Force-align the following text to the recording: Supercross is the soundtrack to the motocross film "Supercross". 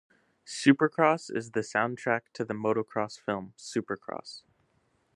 Supercross 0.47 1.29
is 1.29 1.51
the 1.51 1.59
soundtrack 1.59 2.21
to 2.33 2.43
the 2.43 2.55
motocross 2.55 3.19
film 3.19 3.53
"Supercross". 3.55 4.41